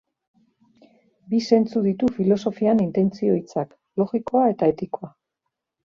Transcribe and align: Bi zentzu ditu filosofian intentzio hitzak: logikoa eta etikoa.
Bi 1.33 1.41
zentzu 1.51 1.83
ditu 1.89 2.11
filosofian 2.17 2.83
intentzio 2.87 3.39
hitzak: 3.43 3.79
logikoa 4.03 4.51
eta 4.57 4.77
etikoa. 4.77 5.17